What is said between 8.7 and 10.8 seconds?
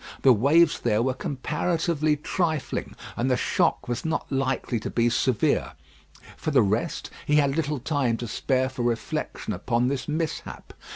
reflection upon this mishap.